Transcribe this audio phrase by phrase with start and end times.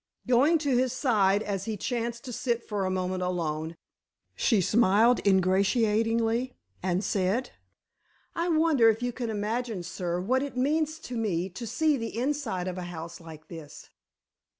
[0.25, 3.77] Going to his side, as he chanced to sit for a moment alone,
[4.35, 7.51] she smiled ingratiatingly and said:
[8.35, 12.17] "I wonder if you can imagine, sir, what it means to me to see the
[12.17, 13.91] inside of a house like this?"